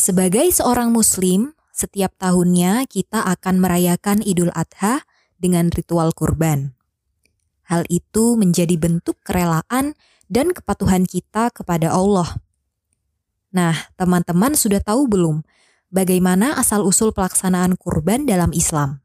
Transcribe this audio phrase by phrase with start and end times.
[0.00, 5.04] Sebagai seorang Muslim, setiap tahunnya kita akan merayakan Idul Adha
[5.36, 6.72] dengan ritual kurban.
[7.68, 9.92] Hal itu menjadi bentuk kerelaan
[10.24, 12.32] dan kepatuhan kita kepada Allah.
[13.52, 15.44] Nah, teman-teman sudah tahu belum
[15.92, 19.04] bagaimana asal-usul pelaksanaan kurban dalam Islam?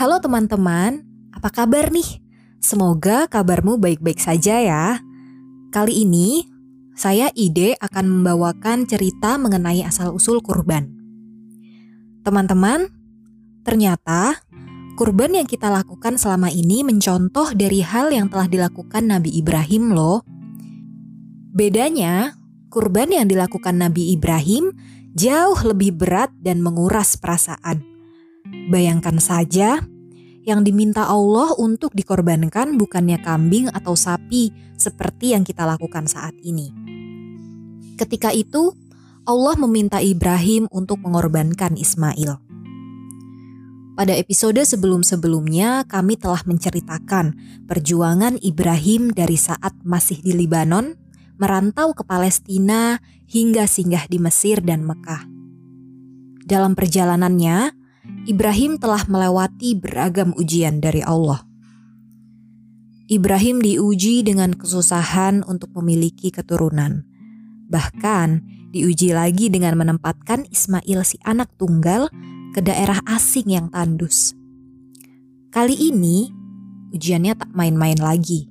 [0.00, 1.04] Halo teman-teman,
[1.36, 2.29] apa kabar nih?
[2.60, 5.00] Semoga kabarmu baik-baik saja ya.
[5.72, 6.44] Kali ini,
[6.92, 10.92] saya ide akan membawakan cerita mengenai asal-usul kurban.
[12.20, 12.92] Teman-teman,
[13.64, 14.44] ternyata
[15.00, 20.20] kurban yang kita lakukan selama ini mencontoh dari hal yang telah dilakukan Nabi Ibrahim loh.
[21.56, 22.36] Bedanya,
[22.68, 24.76] kurban yang dilakukan Nabi Ibrahim
[25.16, 27.80] jauh lebih berat dan menguras perasaan.
[28.68, 29.80] Bayangkan saja,
[30.44, 36.72] yang diminta Allah untuk dikorbankan bukannya kambing atau sapi seperti yang kita lakukan saat ini.
[38.00, 38.72] Ketika itu,
[39.28, 42.40] Allah meminta Ibrahim untuk mengorbankan Ismail.
[44.00, 47.36] Pada episode sebelum-sebelumnya, kami telah menceritakan
[47.68, 50.96] perjuangan Ibrahim dari saat masih di Libanon,
[51.36, 52.96] merantau ke Palestina,
[53.28, 55.28] hingga singgah di Mesir dan Mekah.
[56.48, 57.76] Dalam perjalanannya,
[58.28, 61.40] Ibrahim telah melewati beragam ujian dari Allah.
[63.08, 67.08] Ibrahim diuji dengan kesusahan untuk memiliki keturunan.
[67.72, 68.28] Bahkan
[68.76, 72.12] diuji lagi dengan menempatkan Ismail si anak tunggal
[72.52, 74.36] ke daerah asing yang tandus.
[75.48, 76.28] Kali ini
[76.92, 78.46] ujiannya tak main-main lagi.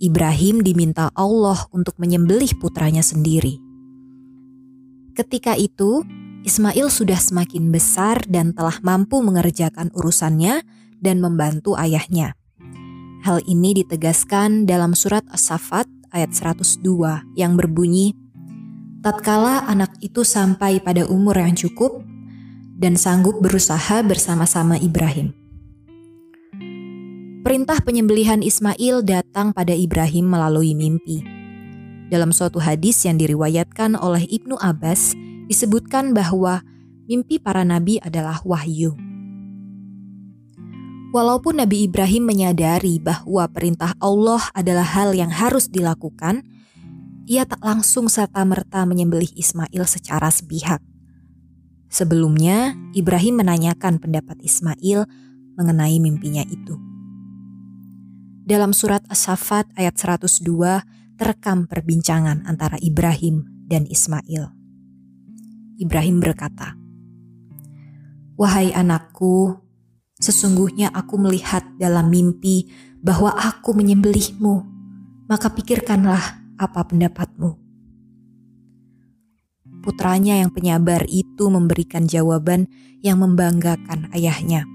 [0.00, 3.60] Ibrahim diminta Allah untuk menyembelih putranya sendiri.
[5.12, 6.00] Ketika itu,
[6.40, 10.64] Ismail sudah semakin besar dan telah mampu mengerjakan urusannya
[10.96, 12.32] dan membantu ayahnya.
[13.20, 15.84] Hal ini ditegaskan dalam surat As-Safat
[16.16, 16.80] ayat 102
[17.36, 18.16] yang berbunyi,
[19.00, 22.04] Tatkala anak itu sampai pada umur yang cukup
[22.76, 25.36] dan sanggup berusaha bersama-sama Ibrahim.
[27.40, 31.24] Perintah penyembelihan Ismail datang pada Ibrahim melalui mimpi.
[32.12, 35.16] Dalam suatu hadis yang diriwayatkan oleh Ibnu Abbas,
[35.50, 36.62] disebutkan bahwa
[37.10, 38.94] mimpi para nabi adalah wahyu.
[41.10, 46.46] Walaupun Nabi Ibrahim menyadari bahwa perintah Allah adalah hal yang harus dilakukan,
[47.26, 50.78] ia tak langsung serta-merta menyembelih Ismail secara sepihak.
[51.90, 55.10] Sebelumnya, Ibrahim menanyakan pendapat Ismail
[55.58, 56.78] mengenai mimpinya itu.
[58.46, 60.46] Dalam surat As-Safat ayat 102
[61.18, 64.59] terekam perbincangan antara Ibrahim dan Ismail.
[65.80, 66.76] Ibrahim berkata,
[68.36, 69.56] "Wahai anakku,
[70.20, 72.68] sesungguhnya aku melihat dalam mimpi
[73.00, 74.60] bahwa aku menyembelihmu,
[75.24, 76.20] maka pikirkanlah
[76.60, 77.56] apa pendapatmu."
[79.80, 82.68] Putranya yang penyabar itu memberikan jawaban
[83.00, 84.68] yang membanggakan ayahnya.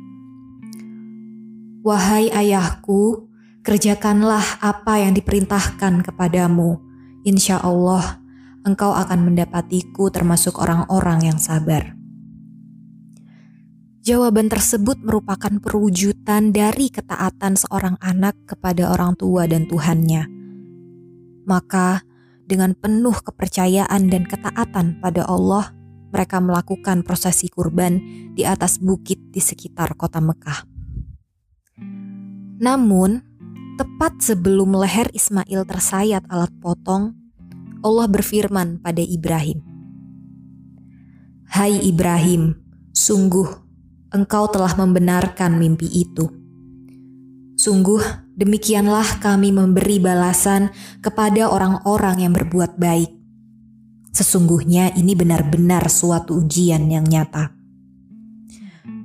[1.86, 3.30] Wahai ayahku,
[3.62, 6.82] kerjakanlah apa yang diperintahkan kepadamu.
[7.22, 8.25] Insya Allah,
[8.66, 11.94] engkau akan mendapatiku termasuk orang-orang yang sabar.
[14.06, 20.30] Jawaban tersebut merupakan perwujudan dari ketaatan seorang anak kepada orang tua dan Tuhannya.
[21.50, 22.06] Maka,
[22.46, 25.74] dengan penuh kepercayaan dan ketaatan pada Allah,
[26.14, 27.98] mereka melakukan prosesi kurban
[28.38, 30.70] di atas bukit di sekitar kota Mekah.
[32.62, 33.26] Namun,
[33.82, 37.25] tepat sebelum leher Ismail tersayat alat potong,
[37.86, 39.62] Allah berfirman pada Ibrahim,
[41.54, 42.58] "Hai Ibrahim,
[42.90, 43.46] sungguh
[44.10, 46.26] engkau telah membenarkan mimpi itu.
[47.62, 48.02] Sungguh
[48.34, 50.74] demikianlah kami memberi balasan
[51.06, 53.14] kepada orang-orang yang berbuat baik.
[54.10, 57.54] Sesungguhnya ini benar-benar suatu ujian yang nyata."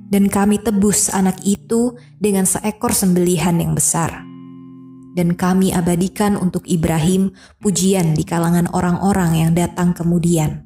[0.09, 4.30] Dan kami tebus anak itu dengan seekor sembelihan yang besar
[5.11, 10.63] dan kami abadikan untuk Ibrahim pujian di kalangan orang-orang yang datang kemudian.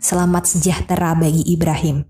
[0.00, 2.04] Selamat sejahtera bagi Ibrahim.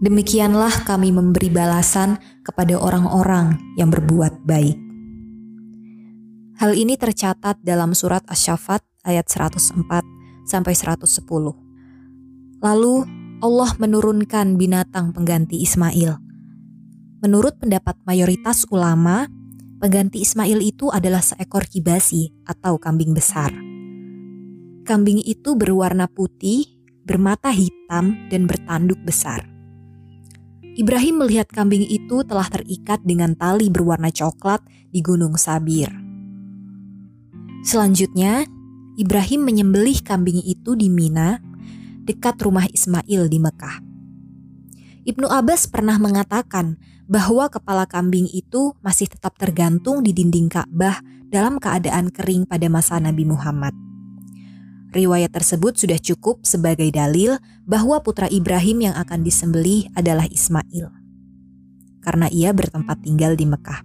[0.00, 4.78] Demikianlah kami memberi balasan kepada orang-orang yang berbuat baik.
[6.56, 11.24] Hal ini tercatat dalam surat Asy-Syaffat ayat 104 sampai 110.
[12.60, 12.94] Lalu
[13.40, 16.20] Allah menurunkan binatang pengganti Ismail.
[17.20, 19.28] Menurut pendapat mayoritas ulama,
[19.80, 23.48] Pengganti Ismail itu adalah seekor kibasi atau kambing besar.
[24.84, 26.68] Kambing itu berwarna putih,
[27.08, 29.48] bermata hitam, dan bertanduk besar.
[30.76, 34.60] Ibrahim melihat kambing itu telah terikat dengan tali berwarna coklat
[34.92, 35.88] di Gunung Sabir.
[37.64, 38.44] Selanjutnya,
[39.00, 41.40] Ibrahim menyembelih kambing itu di Mina,
[42.04, 43.76] dekat rumah Ismail di Mekah.
[45.08, 46.76] Ibnu Abbas pernah mengatakan
[47.10, 53.02] bahwa kepala kambing itu masih tetap tergantung di dinding Ka'bah dalam keadaan kering pada masa
[53.02, 53.74] Nabi Muhammad.
[54.94, 60.86] Riwayat tersebut sudah cukup sebagai dalil bahwa putra Ibrahim yang akan disembelih adalah Ismail.
[62.02, 63.82] Karena ia bertempat tinggal di Mekah.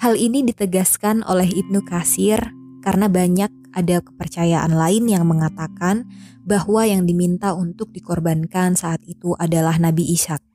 [0.00, 2.52] Hal ini ditegaskan oleh Ibnu Kasir
[2.84, 6.08] karena banyak ada kepercayaan lain yang mengatakan
[6.44, 10.45] bahwa yang diminta untuk dikorbankan saat itu adalah Nabi Ishak.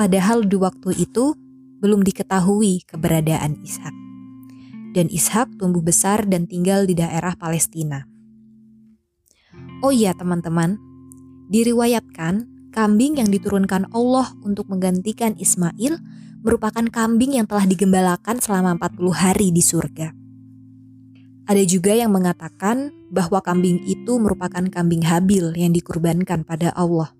[0.00, 1.36] Padahal di waktu itu
[1.84, 3.92] belum diketahui keberadaan Ishak
[4.96, 8.08] dan Ishak tumbuh besar dan tinggal di daerah Palestina.
[9.84, 10.80] Oh iya teman-teman,
[11.52, 16.00] diriwayatkan kambing yang diturunkan Allah untuk menggantikan Ismail
[16.40, 20.16] merupakan kambing yang telah digembalakan selama 40 hari di surga.
[21.44, 27.19] Ada juga yang mengatakan bahwa kambing itu merupakan kambing Habil yang dikurbankan pada Allah.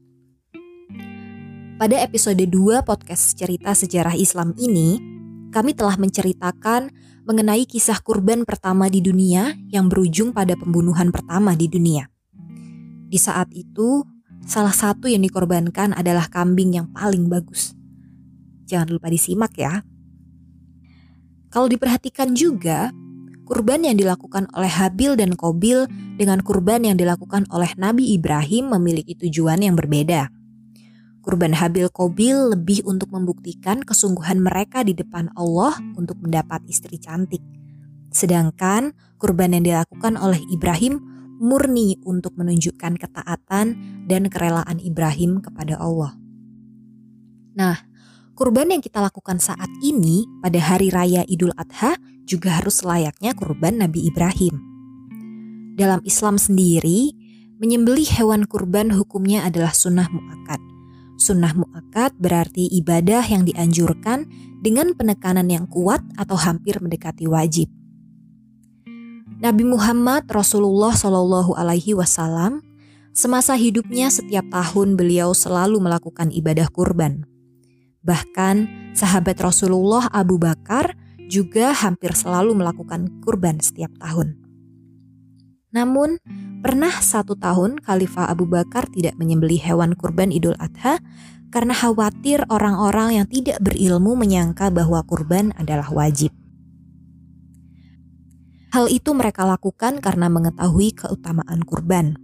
[1.81, 5.01] Pada episode 2 podcast cerita sejarah Islam ini,
[5.49, 6.93] kami telah menceritakan
[7.25, 12.05] mengenai kisah kurban pertama di dunia yang berujung pada pembunuhan pertama di dunia.
[13.09, 14.05] Di saat itu,
[14.45, 17.73] salah satu yang dikorbankan adalah kambing yang paling bagus.
[18.69, 19.81] Jangan lupa disimak ya.
[21.49, 22.93] Kalau diperhatikan juga,
[23.49, 25.89] kurban yang dilakukan oleh Habil dan Kobil
[26.21, 30.40] dengan kurban yang dilakukan oleh Nabi Ibrahim memiliki tujuan yang berbeda.
[31.21, 37.45] Kurban Habil Kobil lebih untuk membuktikan kesungguhan mereka di depan Allah untuk mendapat istri cantik.
[38.09, 40.99] Sedangkan kurban yang dilakukan oleh Ibrahim
[41.41, 43.67] murni untuk menunjukkan ketaatan
[44.09, 46.17] dan kerelaan Ibrahim kepada Allah.
[47.57, 47.77] Nah,
[48.37, 51.97] kurban yang kita lakukan saat ini pada hari raya Idul Adha
[52.29, 54.57] juga harus layaknya kurban Nabi Ibrahim.
[55.81, 57.17] Dalam Islam sendiri,
[57.57, 60.70] menyembelih hewan kurban hukumnya adalah sunnah muakkad.
[61.21, 64.25] Sunnah muakat berarti ibadah yang dianjurkan
[64.65, 67.69] dengan penekanan yang kuat atau hampir mendekati wajib.
[69.41, 72.65] Nabi Muhammad Rasulullah Shallallahu Alaihi Wasallam
[73.13, 77.29] semasa hidupnya setiap tahun beliau selalu melakukan ibadah kurban.
[78.01, 78.57] Bahkan
[78.97, 80.97] sahabat Rasulullah Abu Bakar
[81.29, 84.41] juga hampir selalu melakukan kurban setiap tahun.
[85.71, 86.19] Namun,
[86.67, 90.99] pernah satu tahun Khalifah Abu Bakar tidak menyembeli hewan kurban Idul Adha
[91.51, 96.35] karena khawatir orang-orang yang tidak berilmu menyangka bahwa kurban adalah wajib.
[98.71, 102.15] Hal itu mereka lakukan karena mengetahui keutamaan kurban.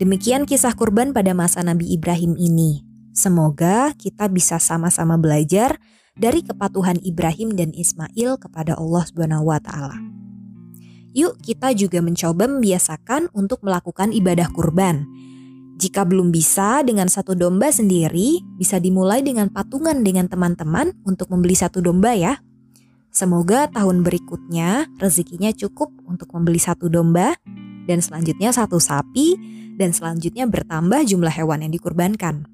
[0.00, 2.88] Demikian kisah kurban pada masa Nabi Ibrahim ini.
[3.12, 5.76] Semoga kita bisa sama-sama belajar
[6.16, 10.17] dari kepatuhan Ibrahim dan Ismail kepada Allah Subhanahu wa taala.
[11.18, 15.02] Yuk kita juga mencoba membiasakan untuk melakukan ibadah kurban.
[15.78, 21.58] Jika belum bisa dengan satu domba sendiri, bisa dimulai dengan patungan dengan teman-teman untuk membeli
[21.58, 22.38] satu domba ya.
[23.10, 27.34] Semoga tahun berikutnya rezekinya cukup untuk membeli satu domba,
[27.90, 29.34] dan selanjutnya satu sapi,
[29.74, 32.46] dan selanjutnya bertambah jumlah hewan yang dikurbankan.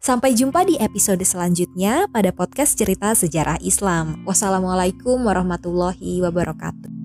[0.00, 4.24] Sampai jumpa di episode selanjutnya pada podcast cerita sejarah Islam.
[4.24, 6.97] Wassalamualaikum warahmatullahi wabarakatuh.